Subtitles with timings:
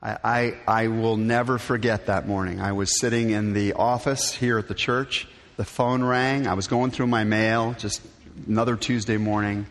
[0.00, 2.60] I, I, I will never forget that morning.
[2.60, 5.26] I was sitting in the office here at the church.
[5.56, 6.46] The phone rang.
[6.46, 8.00] I was going through my mail, just
[8.46, 9.66] another Tuesday morning.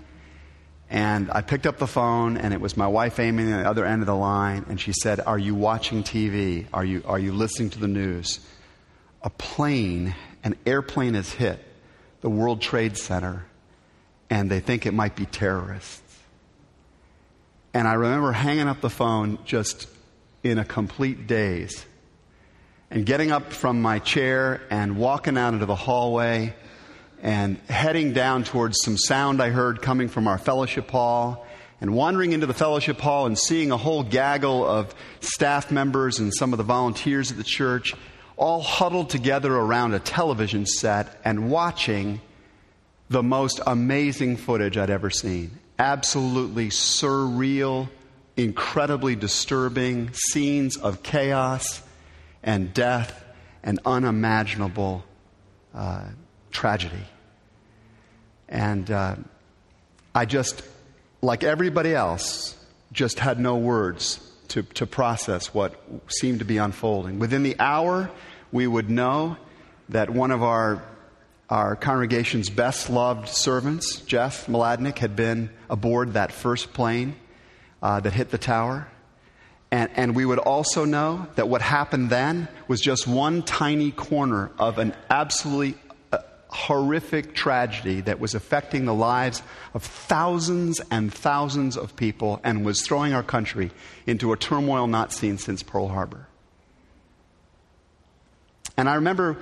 [0.89, 3.85] And I picked up the phone, and it was my wife Amy on the other
[3.85, 6.65] end of the line, and she said, Are you watching TV?
[6.73, 8.39] Are you, are you listening to the news?
[9.23, 10.13] A plane,
[10.44, 11.59] an airplane has hit
[12.21, 13.46] the World Trade Center,
[14.29, 16.02] and they think it might be terrorists.
[17.73, 19.88] And I remember hanging up the phone just
[20.44, 21.85] in a complete daze
[22.89, 26.53] and getting up from my chair and walking out into the hallway
[27.21, 31.45] and heading down towards some sound I heard coming from our fellowship hall
[31.81, 36.34] and wandering into the fellowship hall and seeing a whole gaggle of staff members and
[36.34, 37.94] some of the volunteers at the church
[38.35, 42.22] all huddled together around a television set and watching
[43.09, 45.59] the most amazing footage I'd ever seen.
[45.80, 47.89] Absolutely surreal,
[48.37, 51.81] incredibly disturbing scenes of chaos
[52.43, 53.25] and death
[53.63, 55.03] and unimaginable
[55.73, 56.05] uh,
[56.52, 57.03] tragedy.
[58.47, 59.16] And uh,
[60.13, 60.61] I just,
[61.21, 62.55] like everybody else,
[62.94, 67.19] just had no words to, to process what seemed to be unfolding.
[67.19, 68.09] Within the hour,
[68.51, 69.35] we would know
[69.89, 70.81] that one of our,
[71.49, 77.16] our congregation's best loved servants, Jeff Mladenik, had been aboard that first plane
[77.81, 78.88] uh, that hit the tower.
[79.72, 84.52] And, and we would also know that what happened then was just one tiny corner
[84.58, 85.78] of an absolutely
[86.11, 89.42] uh, horrific tragedy that was affecting the lives
[89.73, 93.72] of thousands and thousands of people and was throwing our country
[94.06, 96.28] into a turmoil not seen since Pearl Harbor.
[98.78, 99.38] And I remember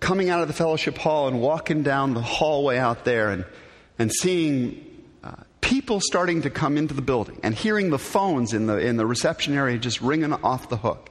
[0.00, 3.44] coming out of the fellowship hall and walking down the hallway out there and,
[3.98, 4.93] and seeing
[5.64, 9.06] people starting to come into the building and hearing the phones in the, in the
[9.06, 11.08] reception area just ringing off the hook.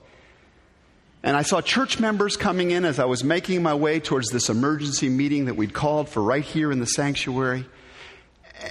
[1.23, 4.49] And I saw church members coming in as I was making my way towards this
[4.49, 7.65] emergency meeting that we'd called for right here in the sanctuary.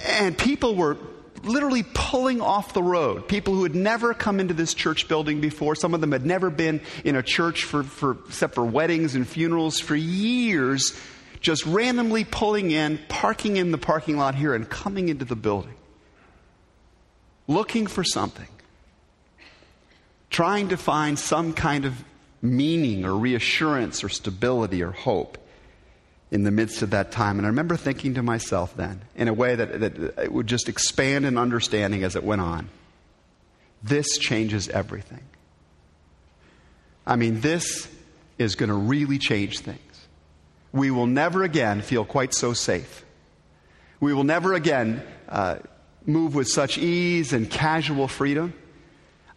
[0.05, 0.97] And people were
[1.43, 3.27] literally pulling off the road.
[3.27, 5.75] People who had never come into this church building before.
[5.75, 9.27] Some of them had never been in a church for, for, except for weddings and
[9.27, 10.97] funerals for years
[11.43, 15.75] just randomly pulling in, parking in the parking lot here, and coming into the building.
[17.47, 18.47] Looking for something.
[20.31, 22.03] Trying to find some kind of
[22.41, 25.37] meaning or reassurance or stability or hope
[26.31, 27.37] in the midst of that time.
[27.37, 30.67] And I remember thinking to myself then, in a way that, that it would just
[30.67, 32.69] expand in understanding as it went on
[33.83, 35.23] this changes everything.
[37.05, 37.87] I mean, this
[38.37, 39.79] is going to really change things
[40.73, 43.05] we will never again feel quite so safe.
[43.99, 45.59] We will never again uh,
[46.05, 48.53] move with such ease and casual freedom.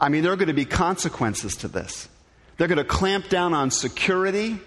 [0.00, 2.08] I mean, there are going to be consequences to this.
[2.56, 4.58] They're going to clamp down on security.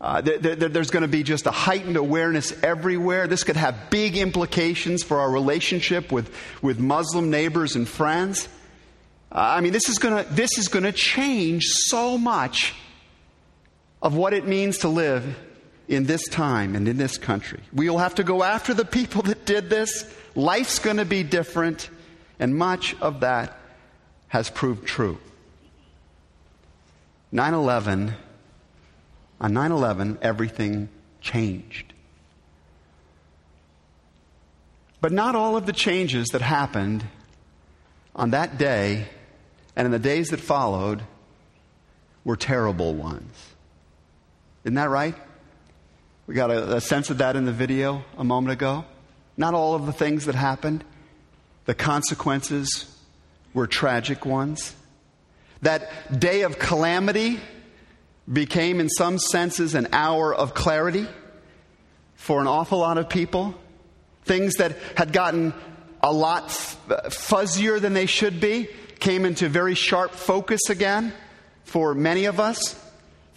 [0.00, 3.26] Uh, there's going to be just a heightened awareness everywhere.
[3.26, 8.48] This could have big implications for our relationship with, with Muslim neighbors and friends.
[9.30, 12.74] Uh, I mean, this is going to this is going to change so much
[14.00, 15.36] of what it means to live
[15.88, 17.60] in this time and in this country.
[17.72, 20.04] We will have to go after the people that did this.
[20.34, 21.88] Life's going to be different,
[22.38, 23.58] and much of that
[24.28, 25.18] has proved true.
[27.32, 28.14] 9 11,
[29.40, 30.88] on 9 11, everything
[31.20, 31.92] changed.
[35.00, 37.04] But not all of the changes that happened
[38.14, 39.06] on that day
[39.76, 41.02] and in the days that followed
[42.24, 43.34] were terrible ones.
[44.64, 45.14] Isn't that right?
[46.28, 48.84] We got a, a sense of that in the video a moment ago.
[49.38, 50.84] Not all of the things that happened,
[51.64, 52.84] the consequences
[53.54, 54.76] were tragic ones.
[55.62, 57.40] That day of calamity
[58.30, 61.06] became, in some senses, an hour of clarity
[62.16, 63.54] for an awful lot of people.
[64.24, 65.54] Things that had gotten
[66.02, 68.68] a lot fuzzier than they should be
[69.00, 71.14] came into very sharp focus again
[71.64, 72.78] for many of us.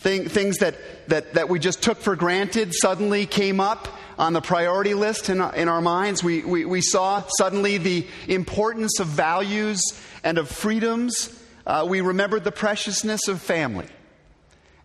[0.02, 0.78] Thing, things that,
[1.10, 3.88] that, that we just took for granted suddenly came up
[4.18, 6.24] on the priority list in our, in our minds.
[6.24, 9.84] We, we, we saw suddenly the importance of values
[10.24, 11.40] and of freedoms.
[11.68, 13.86] Uh, we remembered the preciousness of family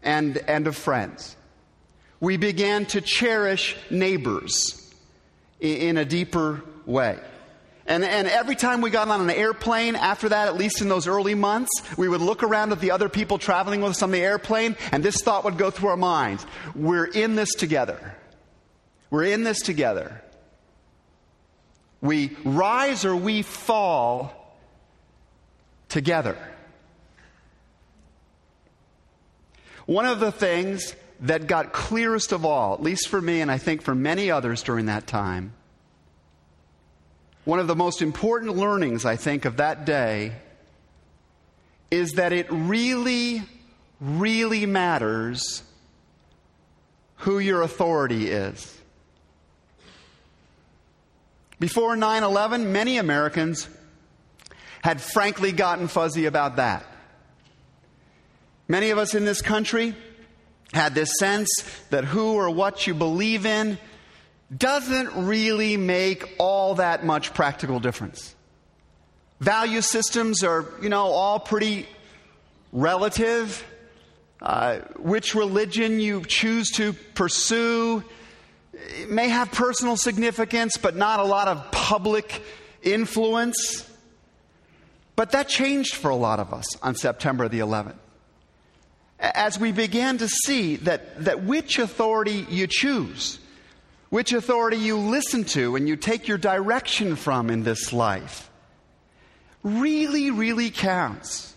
[0.02, 1.34] and, and of friends.
[2.20, 4.94] We began to cherish neighbors
[5.60, 7.18] in, in a deeper way.
[7.86, 11.06] And, and every time we got on an airplane after that, at least in those
[11.06, 14.18] early months, we would look around at the other people traveling with us on the
[14.18, 16.44] airplane, and this thought would go through our minds
[16.74, 18.16] We're in this together.
[19.10, 20.20] We're in this together.
[22.00, 24.56] We rise or we fall
[25.88, 26.36] together.
[29.86, 33.58] One of the things that got clearest of all, at least for me and I
[33.58, 35.52] think for many others during that time,
[37.46, 40.32] one of the most important learnings, I think, of that day
[41.92, 43.40] is that it really,
[44.00, 45.62] really matters
[47.18, 48.76] who your authority is.
[51.60, 53.68] Before 9 11, many Americans
[54.82, 56.84] had frankly gotten fuzzy about that.
[58.66, 59.94] Many of us in this country
[60.72, 61.48] had this sense
[61.90, 63.78] that who or what you believe in
[64.54, 68.34] doesn't really make all that much practical difference.
[69.40, 71.86] Value systems are, you know, all pretty
[72.72, 73.64] relative.
[74.40, 78.04] Uh, which religion you choose to pursue
[79.08, 82.42] may have personal significance, but not a lot of public
[82.82, 83.90] influence.
[85.16, 87.96] But that changed for a lot of us on September the 11th
[89.18, 93.38] as we began to see that, that which authority you choose,
[94.10, 98.50] which authority you listen to and you take your direction from in this life,
[99.62, 101.54] really, really counts.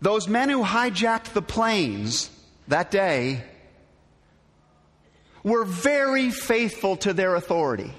[0.00, 2.30] Those men who hijacked the planes
[2.68, 3.42] that day
[5.42, 7.92] were very faithful to their authority.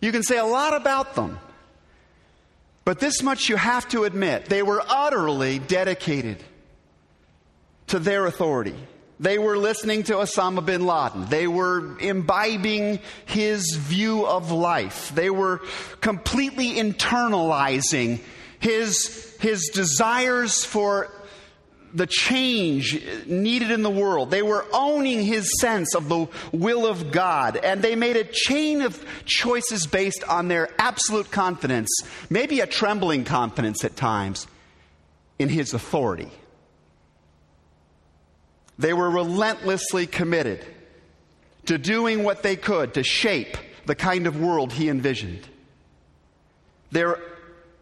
[0.00, 1.38] You can say a lot about them.
[2.84, 6.42] But this much you have to admit they were utterly dedicated
[7.88, 8.74] to their authority.
[9.20, 11.26] They were listening to Osama bin Laden.
[11.26, 15.14] They were imbibing his view of life.
[15.14, 15.60] They were
[16.00, 18.20] completely internalizing
[18.60, 21.12] his, his desires for
[21.92, 24.30] the change needed in the world.
[24.30, 28.80] They were owning his sense of the will of God, and they made a chain
[28.80, 31.90] of choices based on their absolute confidence,
[32.30, 34.46] maybe a trembling confidence at times,
[35.38, 36.30] in his authority.
[38.80, 40.64] They were relentlessly committed
[41.66, 45.46] to doing what they could to shape the kind of world he envisioned.
[46.90, 47.18] Their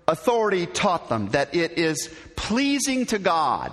[0.08, 3.72] authority taught them that it is pleasing to God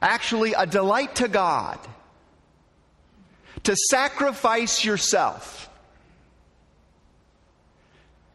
[0.00, 1.78] actually a delight to God
[3.64, 5.68] to sacrifice yourself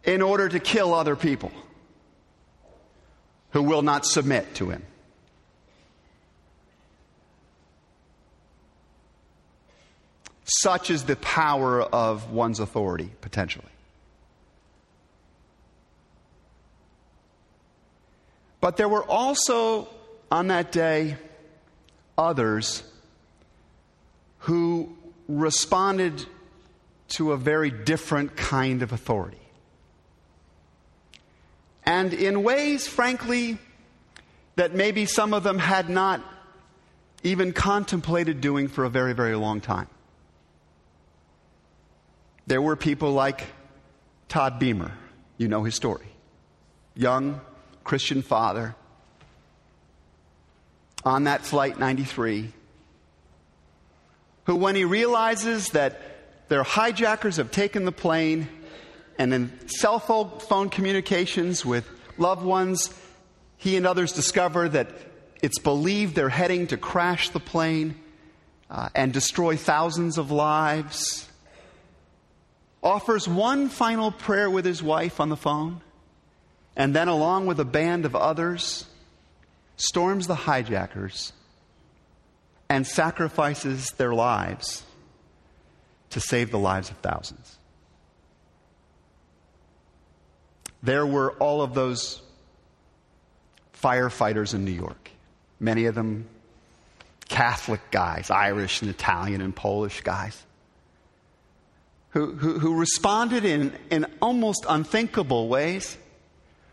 [0.04, 1.51] in order to kill other people
[3.51, 4.84] who will not submit to Him.
[10.59, 13.71] Such is the power of one's authority, potentially.
[18.59, 19.88] But there were also
[20.30, 21.15] on that day
[22.18, 22.83] others
[24.39, 24.94] who
[25.30, 26.25] responded
[27.09, 29.38] to a very different kind of authority.
[31.86, 33.57] And in ways, frankly,
[34.57, 36.21] that maybe some of them had not
[37.24, 39.88] even contemplated doing for a very, very long time.
[42.48, 43.46] There were people like
[44.28, 44.92] Todd Beamer.
[45.38, 46.08] You know his story.
[46.96, 47.42] Young
[47.84, 48.76] Christian father
[51.04, 52.54] on that flight 93
[54.46, 56.02] who, when he realizes that
[56.50, 58.48] their hijackers have taken the plane
[59.18, 61.88] and in cell phone communications with
[62.18, 62.94] loved ones,
[63.58, 64.89] he and others discover that
[65.42, 67.96] it's believed they're heading to crash the plane
[68.70, 71.27] uh, and destroy thousands of lives.
[72.84, 75.82] Offers one final prayer with his wife on the phone,
[76.76, 78.86] and then, along with a band of others,
[79.76, 81.34] storms the hijackers
[82.70, 84.84] and sacrifices their lives
[86.12, 87.58] to save the lives of thousands.
[90.82, 92.22] There were all of those
[93.82, 95.12] firefighters in New York,
[95.60, 96.28] many of them
[97.30, 100.44] Catholic guys, Irish and Italian and Polish guys,
[102.12, 105.98] who, who, who responded in, in almost unthinkable ways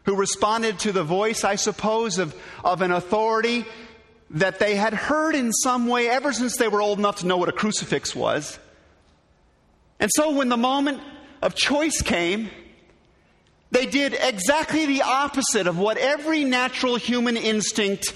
[0.05, 3.67] who responded to the voice, I suppose, of, of an authority
[4.31, 7.37] that they had heard in some way ever since they were old enough to know
[7.37, 8.59] what a crucifix was.
[10.01, 11.03] And so when the moment
[11.43, 12.51] of choice came,
[13.71, 18.15] they did exactly the opposite of what every natural human instinct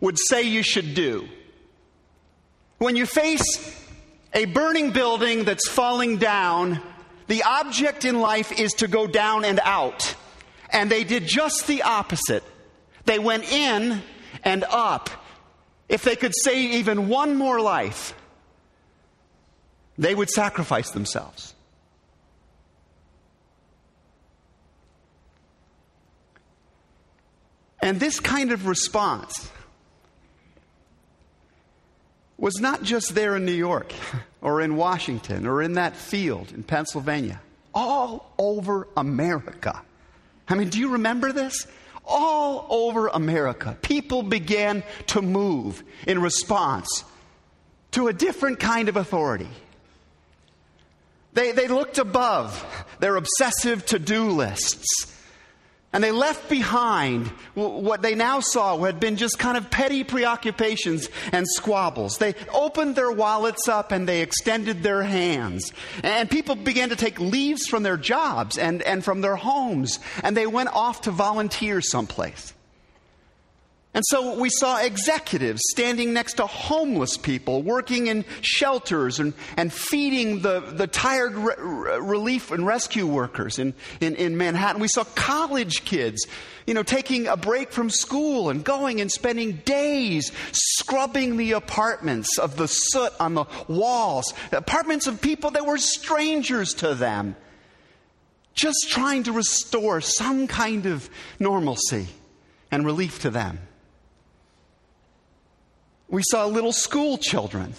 [0.00, 1.28] would say you should do.
[2.78, 3.83] When you face
[4.34, 6.80] a burning building that's falling down,
[7.28, 10.14] the object in life is to go down and out.
[10.70, 12.42] And they did just the opposite.
[13.04, 14.02] They went in
[14.42, 15.08] and up.
[15.88, 18.14] If they could save even one more life,
[19.96, 21.54] they would sacrifice themselves.
[27.80, 29.50] And this kind of response
[32.44, 33.94] was not just there in New York
[34.42, 37.40] or in Washington or in that field in Pennsylvania,
[37.72, 39.80] all over America.
[40.46, 41.66] I mean, do you remember this?
[42.04, 47.04] All over America, people began to move in response
[47.92, 49.48] to a different kind of authority.
[51.32, 52.62] They, they looked above
[53.00, 55.13] their obsessive to do lists
[55.94, 61.08] and they left behind what they now saw had been just kind of petty preoccupations
[61.30, 62.18] and squabbles.
[62.18, 65.72] They opened their wallets up and they extended their hands.
[66.02, 70.36] And people began to take leaves from their jobs and, and from their homes, and
[70.36, 72.52] they went off to volunteer someplace.
[73.94, 79.72] And so we saw executives standing next to homeless people, working in shelters and, and
[79.72, 81.54] feeding the, the tired re-
[82.00, 84.80] relief and rescue workers in, in, in Manhattan.
[84.80, 86.26] We saw college kids,
[86.66, 92.36] you know, taking a break from school and going and spending days scrubbing the apartments
[92.36, 97.36] of the soot on the walls, apartments of people that were strangers to them,
[98.54, 101.08] just trying to restore some kind of
[101.38, 102.08] normalcy
[102.72, 103.60] and relief to them.
[106.14, 107.74] We saw little school children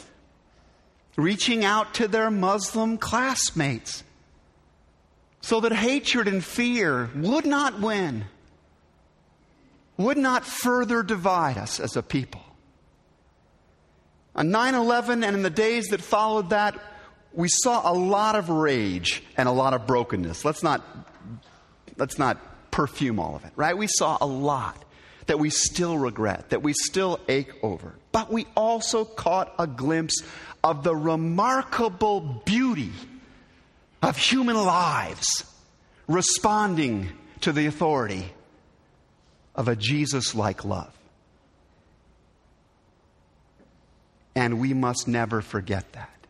[1.16, 4.04] reaching out to their Muslim classmates
[5.40, 8.26] so that hatred and fear would not win,
[9.96, 12.42] would not further divide us as a people.
[14.36, 16.78] On 9 11 and in the days that followed that,
[17.32, 20.44] we saw a lot of rage and a lot of brokenness.
[20.44, 20.84] Let's not,
[21.96, 23.78] let's not perfume all of it, right?
[23.78, 24.84] We saw a lot
[25.28, 27.96] that we still regret, that we still ache over.
[28.16, 30.24] But we also caught a glimpse
[30.64, 32.94] of the remarkable beauty
[34.02, 35.44] of human lives
[36.08, 37.10] responding
[37.42, 38.32] to the authority
[39.54, 40.98] of a Jesus like love.
[44.34, 46.26] And we must never forget that.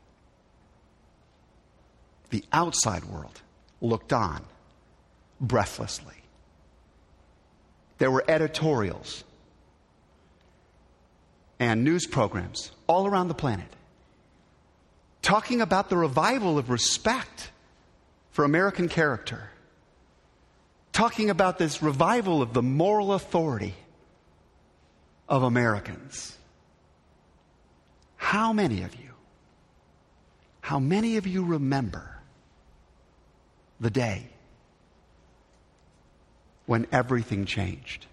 [2.32, 3.40] The outside world
[3.80, 4.44] looked on
[5.40, 6.18] breathlessly.
[8.00, 9.24] There were editorials
[11.60, 13.68] and news programs all around the planet
[15.22, 17.50] talking about the revival of respect
[18.30, 19.50] for American character,
[20.94, 23.74] talking about this revival of the moral authority
[25.28, 26.38] of Americans.
[28.18, 29.10] How many of you,
[30.62, 32.20] how many of you remember
[33.80, 34.28] the day
[36.66, 38.06] when everything changed.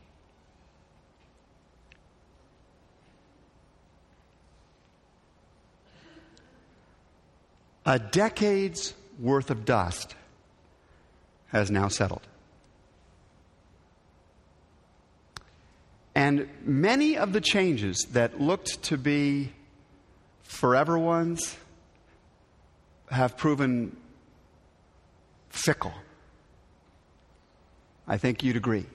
[7.85, 10.15] A decade's worth of dust
[11.49, 12.27] has now settled.
[16.15, 19.53] And many of the changes that looked to be
[20.43, 21.57] forever ones
[23.11, 23.97] have proven
[25.49, 25.95] fickle.
[28.07, 28.87] I think you'd agree.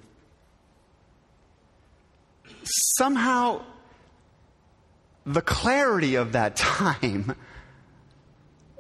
[2.98, 3.62] Somehow,
[5.26, 7.36] the clarity of that time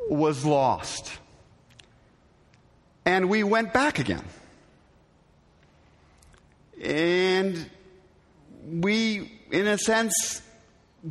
[0.09, 1.11] was lost.
[3.05, 4.23] And we went back again.
[6.81, 7.69] And
[8.65, 10.41] we, in a sense,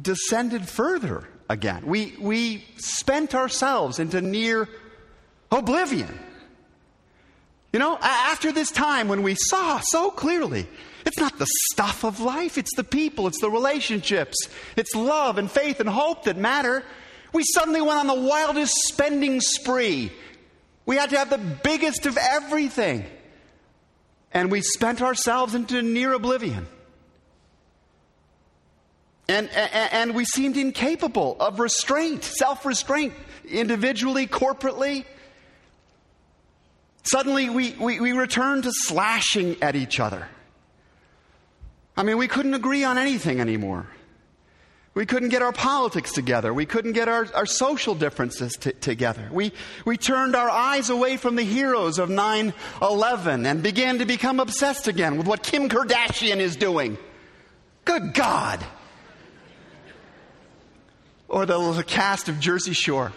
[0.00, 1.86] descended further again.
[1.86, 4.68] We, we spent ourselves into near
[5.50, 6.18] oblivion.
[7.72, 10.66] You know, after this time when we saw so clearly,
[11.04, 14.36] it's not the stuff of life, it's the people, it's the relationships,
[14.76, 16.84] it's love and faith and hope that matter.
[17.32, 20.12] We suddenly went on the wildest spending spree.
[20.84, 23.04] We had to have the biggest of everything.
[24.32, 26.66] And we spent ourselves into near oblivion.
[29.28, 33.12] And, and, and we seemed incapable of restraint, self restraint,
[33.48, 35.04] individually, corporately.
[37.02, 40.28] Suddenly, we, we, we return to slashing at each other.
[41.96, 43.86] I mean, we couldn't agree on anything anymore.
[44.96, 46.54] We couldn't get our politics together.
[46.54, 49.28] We couldn't get our, our social differences t- together.
[49.30, 49.52] We,
[49.84, 54.40] we turned our eyes away from the heroes of 9 11 and began to become
[54.40, 56.96] obsessed again with what Kim Kardashian is doing.
[57.84, 58.64] Good God.
[61.28, 63.12] Or the, the cast of Jersey Shore.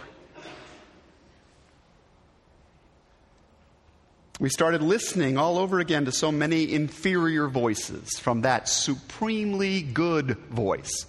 [4.38, 10.36] We started listening all over again to so many inferior voices from that supremely good
[10.50, 11.06] voice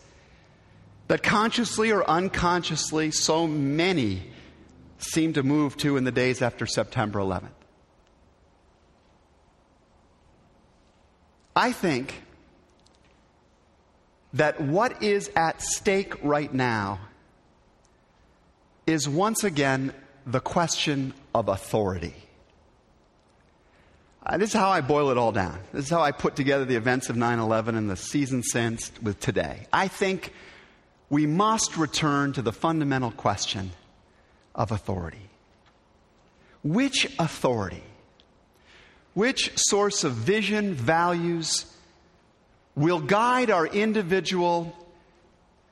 [1.12, 4.24] that consciously or unconsciously so many
[4.98, 7.50] seem to move to in the days after September 11th.
[11.54, 12.24] I think
[14.32, 17.02] that what is at stake right now
[18.88, 19.94] is once again
[20.26, 22.16] the question of authority.
[24.26, 25.60] Uh, this is how I boil it all down.
[25.74, 28.94] This is how I put together the events of 9 11 and the season since
[29.02, 29.68] with today.
[29.74, 30.32] I think
[31.12, 33.70] we must return to the fundamental question
[34.56, 35.30] of authority.
[36.64, 37.84] Which authority,
[39.14, 41.66] which source of vision, values
[42.76, 44.74] will guide our individual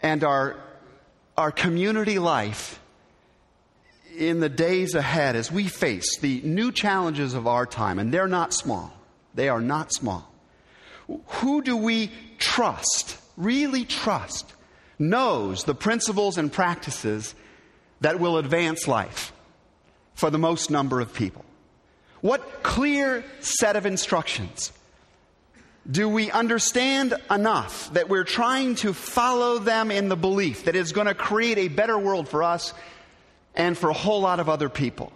[0.01, 0.57] and our,
[1.37, 2.81] our community life
[4.17, 8.27] in the days ahead as we face the new challenges of our time, and they're
[8.27, 8.93] not small.
[9.35, 10.29] They are not small.
[11.07, 14.53] Who do we trust, really trust,
[14.99, 17.33] knows the principles and practices
[18.01, 19.33] that will advance life
[20.13, 21.45] for the most number of people?
[22.21, 24.73] What clear set of instructions
[25.89, 30.91] do we understand enough that we're trying to follow them in the belief that it's
[30.91, 32.73] going to create a better world for us
[33.55, 35.11] and for a whole lot of other people?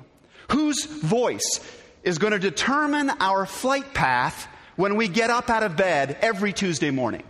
[0.51, 1.59] Whose voice
[2.03, 6.53] is going to determine our flight path when we get up out of bed every
[6.53, 7.23] Tuesday morning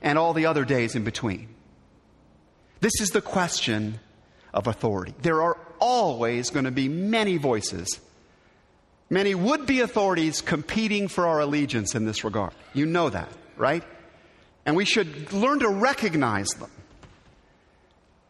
[0.00, 1.48] and all the other days in between?
[2.82, 4.00] This is the question
[4.52, 5.14] of authority.
[5.22, 8.00] There are always going to be many voices,
[9.08, 12.52] many would be authorities competing for our allegiance in this regard.
[12.74, 13.84] You know that, right?
[14.66, 16.70] And we should learn to recognize them,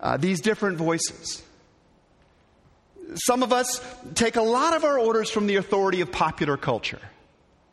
[0.00, 1.42] uh, these different voices.
[3.14, 3.82] Some of us
[4.14, 7.00] take a lot of our orders from the authority of popular culture.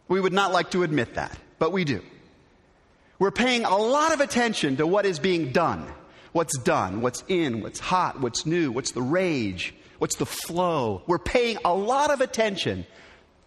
[0.07, 2.01] We would not like to admit that, but we do.
[3.19, 5.85] We're paying a lot of attention to what is being done,
[6.31, 11.01] what's done, what's in, what's hot, what's new, what's the rage, what's the flow.
[11.07, 12.85] We're paying a lot of attention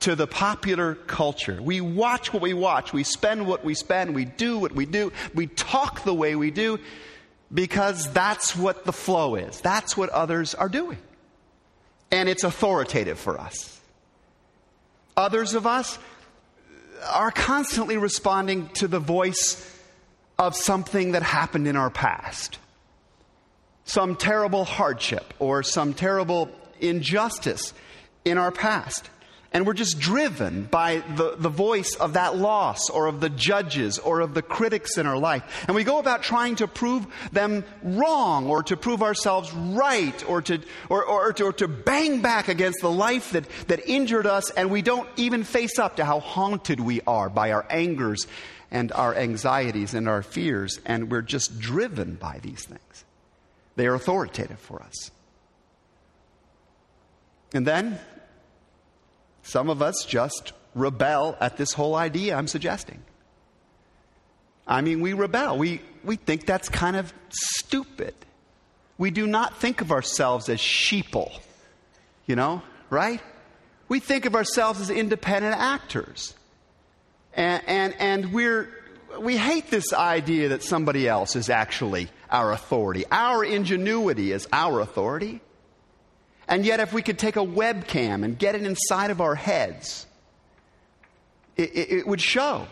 [0.01, 1.61] to the popular culture.
[1.63, 5.13] We watch what we watch, we spend what we spend, we do what we do,
[5.35, 6.79] we talk the way we do
[7.53, 9.61] because that's what the flow is.
[9.61, 10.99] That's what others are doing
[12.13, 13.81] and it's authoritative for us.
[15.17, 15.99] Others of us
[17.11, 19.69] are constantly responding to the voice
[20.39, 22.59] of something that happened in our past.
[23.85, 27.73] Some terrible hardship or some terrible injustice
[28.25, 29.09] in our past.
[29.55, 33.99] And we're just driven by the, the voice of that loss or of the judges
[33.99, 35.67] or of the critics in our life.
[35.67, 40.41] And we go about trying to prove them wrong or to prove ourselves right or
[40.43, 44.51] to, or, or, to, or to bang back against the life that, that injured us.
[44.51, 48.27] And we don't even face up to how haunted we are by our angers
[48.71, 50.81] and our anxieties and our fears.
[50.87, 53.05] And we're just driven by these things.
[53.77, 55.11] They are authoritative for us.
[57.55, 57.99] And then
[59.43, 63.03] some of us just rebel at this whole idea I'm suggesting.
[64.67, 65.59] I mean, we rebel.
[65.59, 68.15] We, we think that's kind of stupid.
[68.97, 71.33] We do not think of ourselves as sheeple,
[72.27, 73.21] you know, right?
[73.89, 76.35] We think of ourselves as independent actors.
[77.35, 78.69] And, and, and we're,
[79.21, 83.05] we hate this idea that somebody else is actually our authority.
[83.11, 85.41] Our ingenuity is our authority.
[86.49, 90.07] And yet, if we could take a webcam and get it inside of our heads,
[91.57, 92.67] it, it, it would show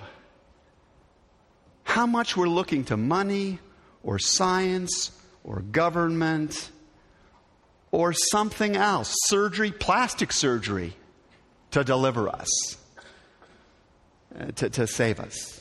[1.85, 3.59] how much we're looking to money
[4.03, 5.11] or science
[5.45, 6.71] or government
[7.91, 10.97] or something else surgery, plastic surgery
[11.73, 12.77] to deliver us,
[14.39, 15.60] uh, to, to save us.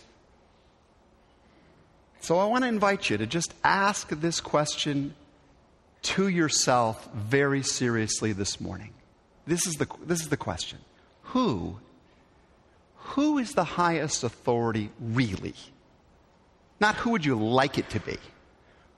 [2.30, 5.16] So I want to invite you to just ask this question
[6.04, 8.94] to yourself very seriously this morning.
[9.48, 10.78] This is the, this is the question
[11.34, 11.80] Who,
[12.98, 15.56] who is the highest authority really?
[16.80, 18.18] Not who would you like it to be.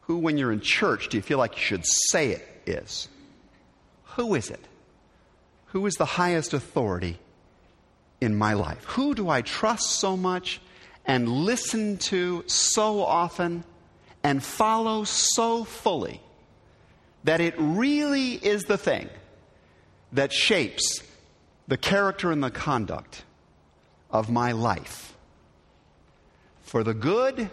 [0.02, 3.08] Who, when you're in church, do you feel like you should say it is?
[4.18, 4.66] Who is it?
[5.68, 7.18] Who is the highest authority
[8.20, 8.84] in my life?
[8.88, 10.60] Who do I trust so much
[11.06, 13.64] and listen to so often
[14.24, 16.22] and follow so fully?
[17.24, 19.10] that it really is the thing
[20.12, 21.04] that shapes
[21.68, 23.24] the character and the conduct
[24.10, 25.16] of my life
[26.64, 27.50] for the good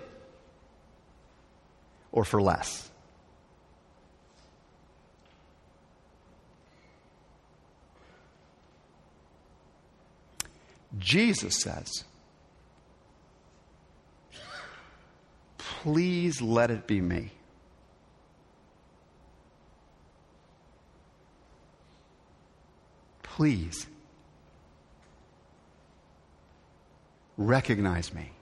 [2.10, 2.90] or for less.
[10.98, 12.04] Jesus says,
[15.82, 17.30] Please let it be me.
[23.22, 23.86] Please
[27.36, 28.32] recognize me.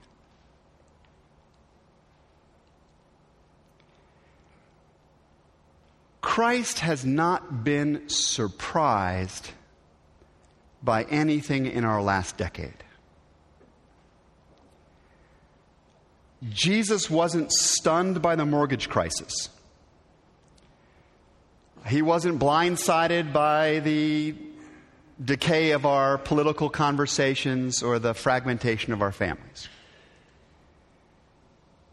[6.21, 9.51] Christ has not been surprised
[10.81, 12.83] by anything in our last decade.
[16.49, 19.49] Jesus wasn't stunned by the mortgage crisis.
[21.87, 24.35] He wasn't blindsided by the
[25.23, 29.67] decay of our political conversations or the fragmentation of our families.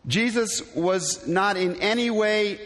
[0.06, 2.60] Jesus was not in any way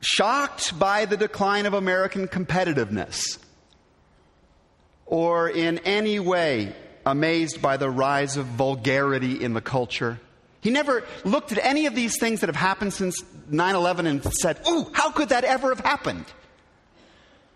[0.00, 3.38] shocked by the decline of American competitiveness
[5.06, 6.74] or in any way
[7.08, 10.20] amazed by the rise of vulgarity in the culture.
[10.60, 14.32] He never looked at any of these things that have happened since 9 11 and
[14.34, 16.24] said, Ooh, how could that ever have happened?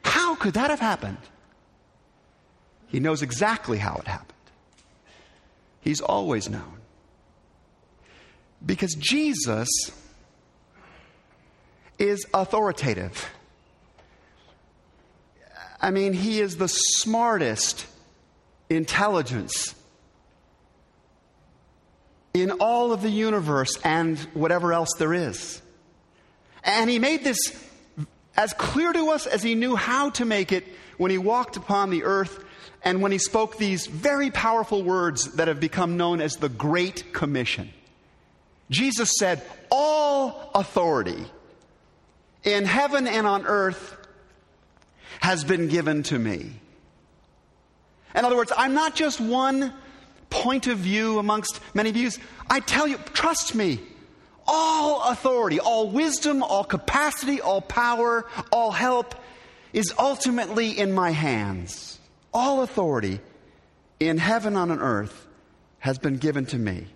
[0.04, 1.18] How could that have happened?
[2.88, 4.28] He knows exactly how it happened.
[5.80, 6.78] He's always known.
[8.64, 9.68] Because Jesus
[11.98, 13.30] is authoritative.
[15.80, 17.86] I mean, he is the smartest
[18.76, 19.74] intelligence
[22.34, 25.60] in all of the universe and whatever else there is.
[26.64, 27.38] And he made this
[28.36, 30.64] as clear to us as he knew how to make it
[30.96, 32.44] when he walked upon the earth
[32.84, 37.12] and when he spoke these very powerful words that have become known as the Great
[37.12, 37.70] Commission.
[38.70, 41.24] Jesus said, All authority
[42.44, 43.96] in heaven and on earth
[45.20, 46.52] has been given to me.
[48.14, 49.72] In other words, I'm not just one
[50.30, 52.18] point of view amongst many views.
[52.48, 53.80] I tell you, trust me,
[54.46, 59.14] all authority, all wisdom, all capacity, all power, all help
[59.72, 61.98] is ultimately in my hands.
[62.34, 63.20] All authority
[64.00, 65.26] in heaven and on earth
[65.78, 66.86] has been given to me.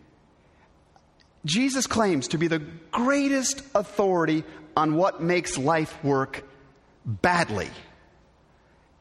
[1.45, 2.59] Jesus claims to be the
[2.91, 4.45] greatest authority
[4.77, 6.45] on what makes life work
[7.05, 7.71] badly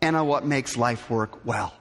[0.01, 1.73] and on what makes life work well.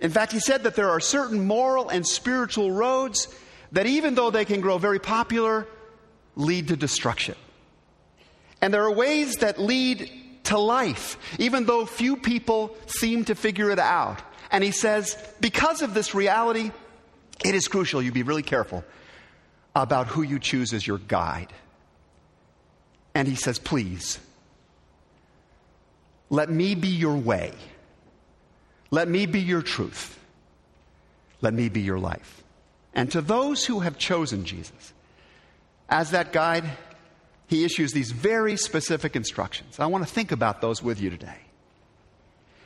[0.00, 3.28] In fact, he said that there are certain moral and spiritual roads
[3.72, 5.66] that, even though they can grow very popular,
[6.36, 7.34] lead to destruction.
[8.60, 10.10] And there are ways that lead
[10.44, 14.22] to life, even though few people seem to figure it out.
[14.50, 16.70] And he says, because of this reality,
[17.44, 18.84] it is crucial you be really careful
[19.76, 21.52] about who you choose as your guide.
[23.14, 24.18] And he says, please,
[26.30, 27.52] let me be your way.
[28.90, 30.18] Let me be your truth.
[31.40, 32.42] Let me be your life.
[32.94, 34.92] And to those who have chosen Jesus
[35.88, 36.64] as that guide,
[37.46, 39.78] he issues these very specific instructions.
[39.78, 41.38] I want to think about those with you today.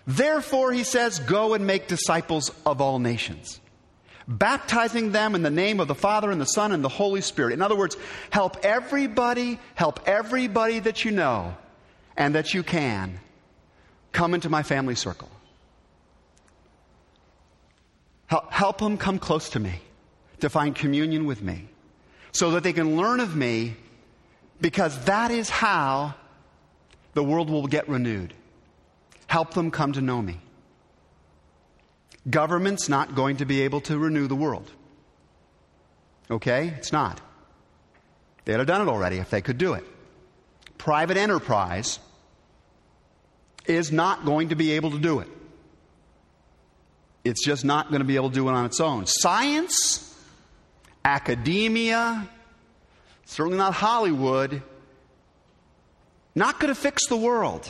[0.06, 3.60] Therefore, he says, go and make disciples of all nations,
[4.26, 7.52] baptizing them in the name of the Father and the Son and the Holy Spirit.
[7.52, 7.96] In other words,
[8.30, 11.56] help everybody, help everybody that you know
[12.16, 13.20] and that you can
[14.10, 15.28] come into my family circle.
[18.26, 19.80] Help them come close to me
[20.40, 21.68] to find communion with me
[22.32, 23.76] so that they can learn of me
[24.60, 26.14] because that is how
[27.14, 28.32] the world will get renewed.
[29.26, 30.40] Help them come to know me.
[32.28, 34.70] Government's not going to be able to renew the world.
[36.30, 36.68] Okay?
[36.78, 37.20] It's not.
[38.44, 39.84] They'd have done it already if they could do it.
[40.78, 41.98] Private enterprise
[43.66, 45.28] is not going to be able to do it.
[47.24, 49.06] It's just not going to be able to do it on its own.
[49.06, 50.14] Science,
[51.04, 52.28] academia,
[53.24, 54.62] certainly not Hollywood,
[56.34, 57.68] not going to fix the world.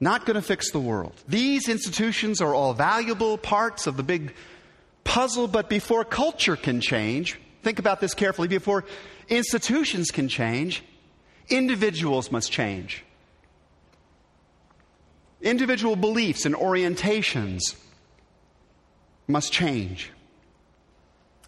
[0.00, 1.14] Not going to fix the world.
[1.28, 4.34] These institutions are all valuable parts of the big
[5.04, 8.84] puzzle, but before culture can change, think about this carefully, before
[9.28, 10.82] institutions can change,
[11.48, 13.04] individuals must change
[15.44, 17.76] individual beliefs and orientations
[19.28, 20.10] must change.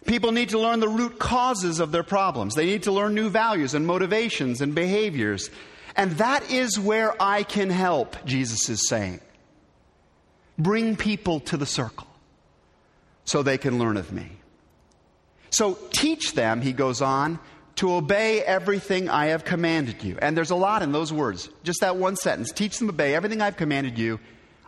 [0.05, 2.55] People need to learn the root causes of their problems.
[2.55, 5.49] They need to learn new values and motivations and behaviors.
[5.95, 9.19] And that is where I can help, Jesus is saying.
[10.57, 12.07] Bring people to the circle
[13.25, 14.31] so they can learn of me.
[15.49, 17.39] So teach them, he goes on,
[17.77, 20.17] to obey everything I have commanded you.
[20.21, 21.49] And there's a lot in those words.
[21.63, 22.51] Just that one sentence.
[22.51, 24.19] Teach them to obey everything I've commanded you.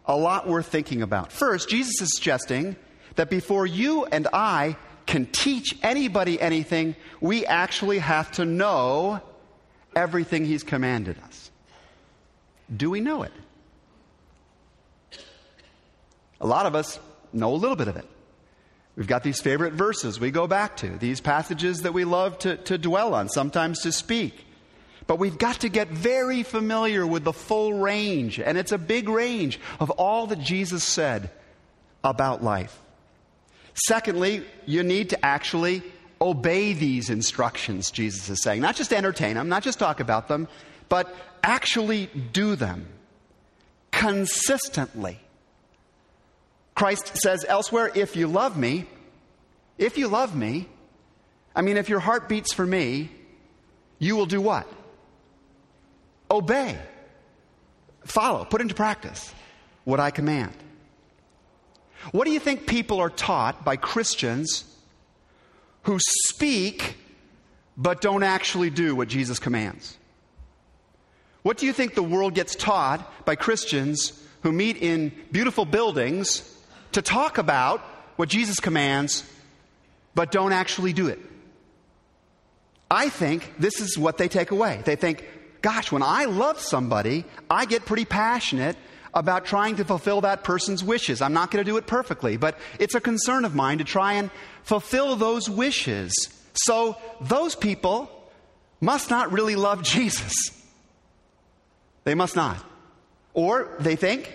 [0.06, 1.32] A lot worth thinking about.
[1.32, 2.76] First, Jesus is suggesting
[3.16, 9.22] that before you and I can teach anybody anything, we actually have to know
[9.96, 11.52] everything He's commanded us.
[12.76, 13.32] Do we know it?
[16.40, 17.00] A lot of us
[17.34, 18.06] know a little bit of it.
[19.00, 22.58] We've got these favorite verses we go back to, these passages that we love to,
[22.58, 24.46] to dwell on, sometimes to speak.
[25.08, 29.08] But we've got to get very familiar with the full range, and it's a big
[29.08, 31.32] range of all that Jesus said
[32.04, 32.78] about life.
[33.74, 35.82] Secondly, you need to actually
[36.20, 38.60] obey these instructions, Jesus is saying.
[38.60, 40.50] Not just entertain them, not just talk about them,
[40.90, 42.86] but actually do them
[43.92, 45.22] consistently.
[46.80, 48.86] Christ says elsewhere, if you love me,
[49.78, 50.66] if you love me,
[51.54, 53.10] I mean, if your heart beats for me,
[53.98, 54.66] you will do what?
[56.32, 56.80] Obey,
[58.06, 59.34] follow, put into practice
[59.84, 60.54] what I command.
[62.14, 64.64] What do you think people are taught by Christians
[65.84, 66.96] who speak
[67.76, 69.98] but don't actually do what Jesus commands?
[71.42, 74.14] What do you think the world gets taught by Christians
[74.44, 76.49] who meet in beautiful buildings
[76.94, 77.82] to talk about
[78.16, 79.24] what Jesus commands
[80.16, 81.20] but don't actually do it?
[82.92, 84.82] I think this is what they take away.
[84.84, 85.24] They think,
[85.62, 88.76] gosh, when I love somebody, I get pretty passionate
[89.14, 91.22] about trying to fulfill that person's wishes.
[91.22, 94.14] I'm not going to do it perfectly, but it's a concern of mine to try
[94.14, 94.30] and
[94.64, 96.14] fulfill those wishes.
[96.54, 98.10] So those people
[98.82, 100.34] must not really love Jesus.
[102.04, 102.64] They must not.
[103.34, 104.32] Or they think,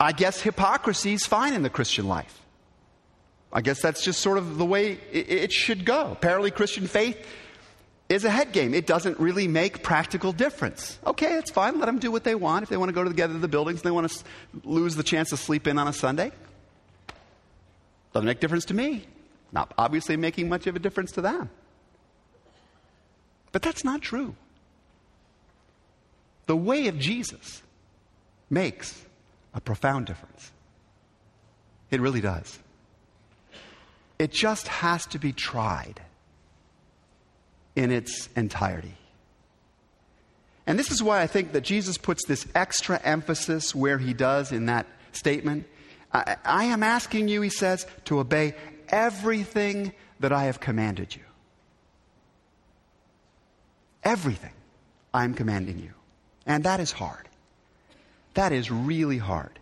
[0.00, 2.40] I guess hypocrisy is fine in the Christian life.
[3.52, 6.12] I guess that's just sort of the way it should go.
[6.12, 7.18] Apparently, Christian faith
[8.08, 8.72] is a head game.
[8.72, 10.98] It doesn't really make practical difference.
[11.06, 11.78] Okay, it's fine.
[11.78, 12.62] Let them do what they want.
[12.62, 14.24] If they want to go together to the buildings and they want to
[14.64, 16.32] lose the chance to sleep in on a Sunday,
[18.12, 19.04] doesn't make difference to me.
[19.52, 21.50] Not obviously making much of a difference to them.
[23.52, 24.34] But that's not true.
[26.46, 27.62] The way of Jesus
[28.48, 29.04] makes
[29.54, 30.52] a profound difference.
[31.90, 32.58] It really does.
[34.18, 36.00] It just has to be tried
[37.74, 38.96] in its entirety.
[40.66, 44.52] And this is why I think that Jesus puts this extra emphasis where he does
[44.52, 45.66] in that statement.
[46.12, 48.54] I, I, am asking you, he says, to obey
[48.88, 51.22] everything that I have commanded you.
[54.04, 54.52] Everything
[55.12, 55.92] I am commanding you.
[56.46, 57.29] And that is hard.
[58.34, 59.58] That is really hard.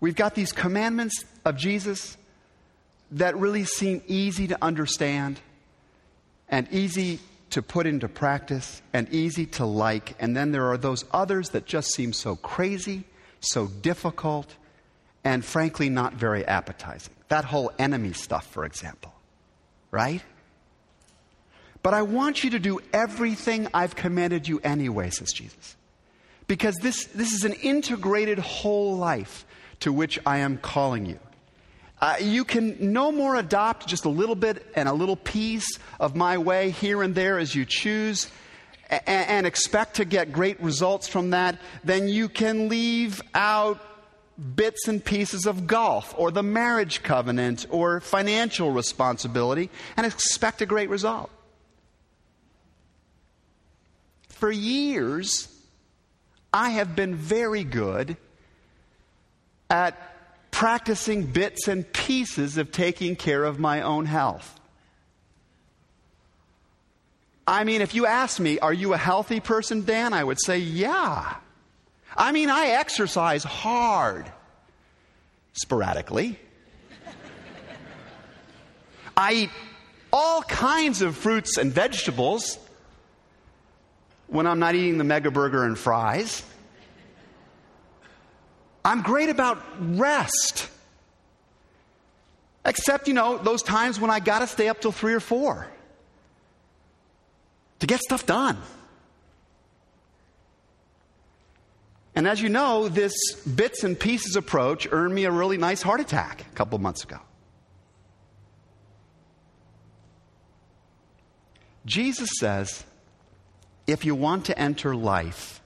[0.00, 2.16] We've got these commandments of Jesus
[3.12, 5.40] that really seem easy to understand
[6.48, 7.20] and easy
[7.50, 10.16] to put into practice and easy to like.
[10.18, 13.04] And then there are those others that just seem so crazy,
[13.40, 14.54] so difficult,
[15.22, 17.14] and frankly not very appetizing.
[17.28, 19.12] That whole enemy stuff, for example.
[19.90, 20.22] Right?
[21.82, 25.76] But I want you to do everything I've commanded you anyway, says Jesus.
[26.46, 29.46] Because this, this is an integrated whole life
[29.80, 31.18] to which I am calling you.
[32.00, 36.14] Uh, you can no more adopt just a little bit and a little piece of
[36.14, 38.30] my way here and there as you choose
[38.90, 43.80] and, and expect to get great results from that than you can leave out
[44.56, 50.66] bits and pieces of golf or the marriage covenant or financial responsibility and expect a
[50.66, 51.30] great result.
[54.28, 55.48] For years,
[56.54, 58.16] I have been very good
[59.68, 59.98] at
[60.52, 64.60] practicing bits and pieces of taking care of my own health.
[67.44, 70.12] I mean, if you ask me, are you a healthy person, Dan?
[70.12, 71.34] I would say, yeah.
[72.16, 74.30] I mean, I exercise hard,
[75.54, 76.38] sporadically.
[79.16, 79.50] I eat
[80.12, 82.58] all kinds of fruits and vegetables
[84.26, 86.42] when I'm not eating the mega burger and fries.
[88.84, 90.68] I'm great about rest.
[92.64, 95.66] Except, you know, those times when I got to stay up till three or four
[97.80, 98.58] to get stuff done.
[102.14, 106.00] And as you know, this bits and pieces approach earned me a really nice heart
[106.00, 107.18] attack a couple months ago.
[111.84, 112.84] Jesus says,
[113.86, 115.60] if you want to enter life,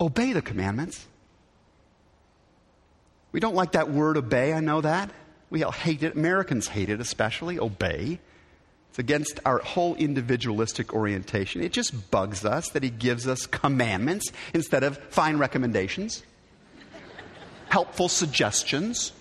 [0.00, 1.06] obey the commandments.
[3.32, 5.10] We don't like that word obey, I know that.
[5.50, 6.16] We all hate it.
[6.16, 8.18] Americans hate it, especially obey.
[8.90, 11.62] It's against our whole individualistic orientation.
[11.62, 16.22] It just bugs us that he gives us commandments instead of fine recommendations,
[17.68, 19.12] helpful suggestions.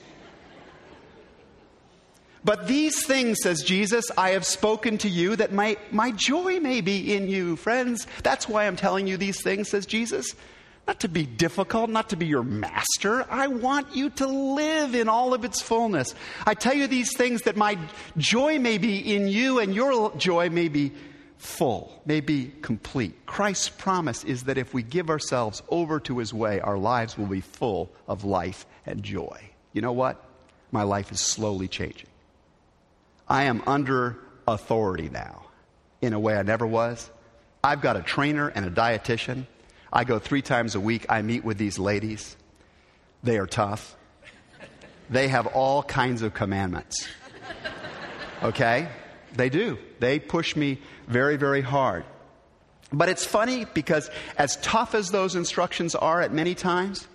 [2.45, 6.79] But these things, says Jesus, I have spoken to you that my, my joy may
[6.79, 8.05] be in you, friends.
[8.21, 10.36] That's why I'm telling you these things, says Jesus.
[10.88, 13.25] Not to be difficult, not to be your master.
[13.31, 16.13] I want you to live in all of its fullness.
[16.45, 17.79] I tell you these things that my
[18.15, 20.91] joy may be in you and your joy may be
[21.39, 23.25] full, may be complete.
[23.25, 27.25] Christ's promise is that if we give ourselves over to his way, our lives will
[27.25, 29.41] be full of life and joy.
[29.73, 30.23] You know what?
[30.71, 32.10] My life is slowly changing.
[33.27, 35.45] I am under authority now
[36.01, 37.09] in a way I never was.
[37.63, 39.47] I've got a trainer and a dietitian.
[39.91, 41.05] I go three times a week.
[41.09, 42.38] I meet with these ladies.
[43.23, 43.95] They are tough.
[45.09, 47.07] They have all kinds of commandments.
[48.43, 48.88] Okay?
[49.33, 49.79] They do.
[49.99, 52.05] They push me very, very hard.
[52.93, 57.07] But it's funny because, as tough as those instructions are at many times,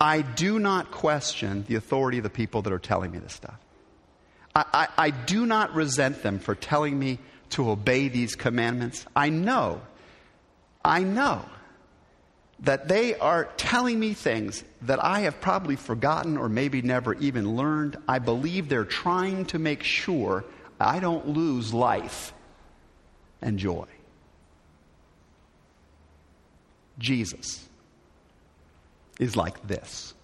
[0.00, 3.58] I do not question the authority of the people that are telling me this stuff.
[4.56, 7.18] I, I, do not resent them for telling me
[7.50, 9.04] to obey these commandments.
[9.16, 9.80] I know,
[10.84, 11.44] I know
[12.60, 17.56] that they are telling me things that I have probably forgotten or maybe never even
[17.56, 17.96] learned.
[18.08, 20.44] I believe they're trying to make sure
[20.78, 22.32] I don't lose life
[23.42, 23.86] and joy.
[26.98, 27.66] Jesus
[29.18, 30.14] is like this.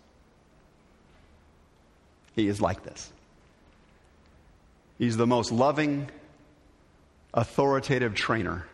[2.37, 3.13] He is like this.
[5.01, 6.11] He's the most loving,
[7.33, 8.67] authoritative trainer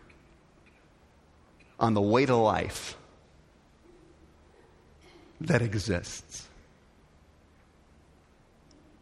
[1.79, 2.97] on the way to life
[5.41, 6.49] that exists.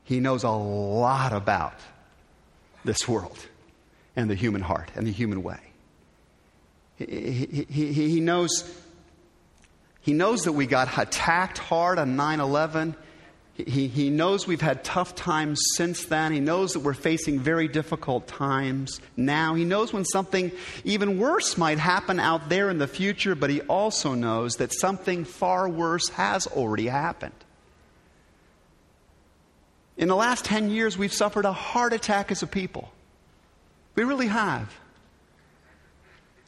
[0.03, 1.81] He knows a lot about
[2.85, 3.39] this world
[4.15, 5.61] and the human heart and the human way.
[6.97, 8.71] He, he, he, knows,
[10.03, 12.95] he knows that we got attacked hard on 9 11.
[13.57, 16.33] He, he knows we've had tough times since then.
[16.33, 19.55] He knows that we're facing very difficult times now.
[19.55, 20.51] He knows when something
[20.83, 25.25] even worse might happen out there in the future, but he also knows that something
[25.25, 27.33] far worse has already happened.
[29.97, 32.91] In the last 10 years, we've suffered a heart attack as a people.
[33.95, 34.75] We really have.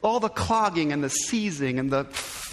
[0.01, 2.05] All the clogging and the seizing and the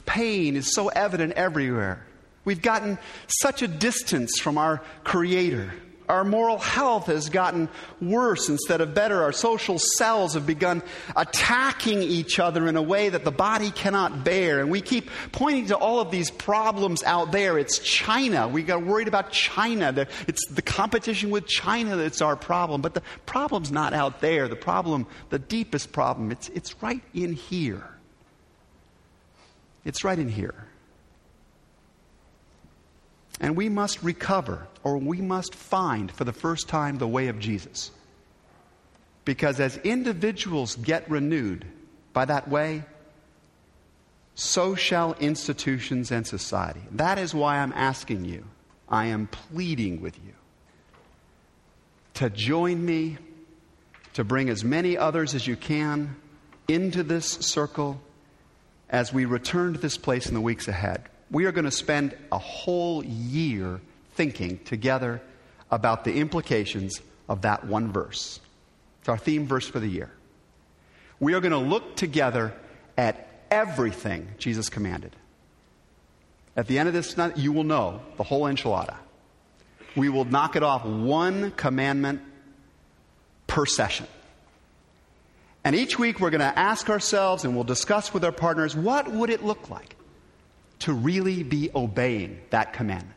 [0.06, 2.06] pain is so evident everywhere.
[2.44, 5.72] We've gotten such a distance from our Creator.
[6.06, 9.22] Our moral health has gotten worse instead of better.
[9.22, 10.82] Our social cells have begun
[11.16, 14.60] attacking each other in a way that the body cannot bear.
[14.60, 17.56] And we keep pointing to all of these problems out there.
[17.56, 18.48] It's China.
[18.48, 20.06] We got worried about China.
[20.28, 22.82] It's the competition with China that's our problem.
[22.82, 24.46] But the problem's not out there.
[24.46, 27.88] The problem, the deepest problem, it's, it's right in here.
[29.86, 30.66] It's right in here.
[33.40, 37.38] And we must recover, or we must find for the first time the way of
[37.38, 37.90] Jesus.
[39.24, 41.64] Because as individuals get renewed
[42.12, 42.84] by that way,
[44.34, 46.80] so shall institutions and society.
[46.92, 48.44] That is why I'm asking you,
[48.88, 50.32] I am pleading with you
[52.14, 53.18] to join me,
[54.14, 56.16] to bring as many others as you can
[56.68, 58.00] into this circle
[58.88, 62.16] as we return to this place in the weeks ahead we are going to spend
[62.30, 63.80] a whole year
[64.14, 65.20] thinking together
[65.70, 68.40] about the implications of that one verse.
[69.00, 70.10] It's our theme verse for the year.
[71.20, 72.54] We are going to look together
[72.96, 75.14] at everything Jesus commanded.
[76.56, 78.96] At the end of this, you will know the whole enchilada.
[79.96, 82.20] We will knock it off one commandment
[83.46, 84.06] per session.
[85.64, 89.10] And each week we're going to ask ourselves and we'll discuss with our partners what
[89.10, 89.96] would it look like
[90.84, 93.10] to really be obeying that commandment?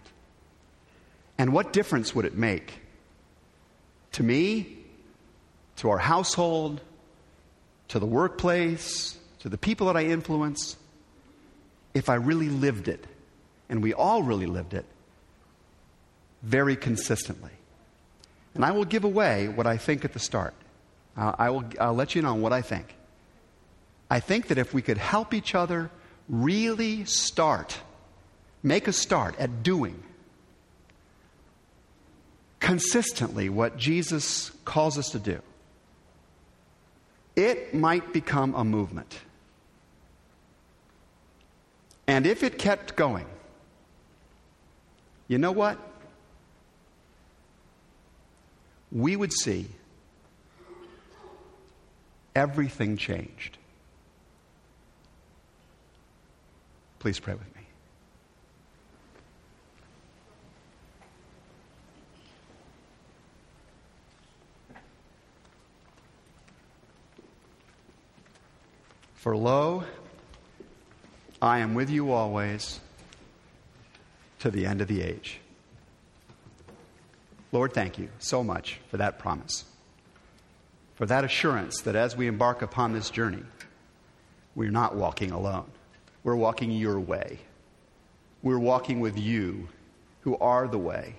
[1.38, 2.80] And what difference would it make
[4.14, 4.78] to me,
[5.76, 6.80] to our household,
[7.90, 10.78] to the workplace, to the people that I influence,
[11.94, 13.06] if I really lived it,
[13.68, 14.86] and we all really lived it,
[16.44, 17.52] very consistently?
[18.56, 20.54] And I will give away what I think at the start.
[21.18, 22.96] I will, I'll let you know what I think.
[24.10, 25.92] I think that if we could help each other
[26.30, 27.80] really start,
[28.64, 30.04] make a start at doing
[32.60, 35.42] consistently what Jesus calls us to do,
[37.36, 39.20] it might become a movement.
[42.08, 43.26] And if it kept going,
[45.28, 45.78] you know what?
[48.92, 49.68] We would see
[52.36, 53.57] everything changed.
[57.00, 57.62] Please pray with me.
[69.16, 69.84] For lo,
[71.42, 72.80] I am with you always
[74.40, 75.40] to the end of the age.
[77.52, 79.66] Lord, thank you so much for that promise.
[80.98, 83.44] for that assurance that as we embark upon this journey,
[84.56, 85.70] we're not walking alone.
[86.28, 87.40] We're walking your way.
[88.44, 89.70] We're walking with you,
[90.24, 91.16] who are the way.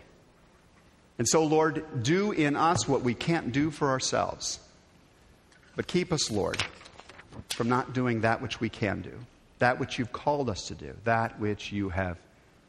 [1.16, 4.60] And so, Lord, do in us what we can't do for ourselves.
[5.76, 6.62] But keep us, Lord,
[7.48, 9.18] from not doing that which we can do,
[9.60, 12.18] that which you've called us to do, that which you have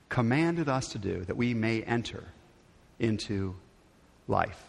[0.08, 2.24] commanded us to do, that we may enter
[3.00, 3.54] into
[4.30, 4.64] life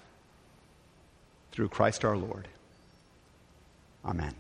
[1.53, 2.49] through Christ our Lord.
[4.05, 4.35] Amen.